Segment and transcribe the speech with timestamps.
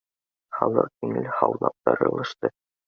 [0.59, 2.57] Халыҡ еңел һулап таралышты